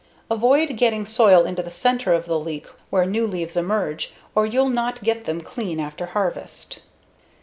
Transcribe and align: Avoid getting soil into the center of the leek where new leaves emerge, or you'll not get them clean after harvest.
Avoid 0.31 0.77
getting 0.77 1.05
soil 1.05 1.45
into 1.45 1.61
the 1.61 1.69
center 1.69 2.11
of 2.11 2.25
the 2.25 2.39
leek 2.39 2.65
where 2.89 3.05
new 3.05 3.27
leaves 3.27 3.55
emerge, 3.55 4.13
or 4.33 4.47
you'll 4.47 4.67
not 4.71 5.03
get 5.03 5.25
them 5.25 5.41
clean 5.41 5.79
after 5.79 6.07
harvest. 6.07 6.79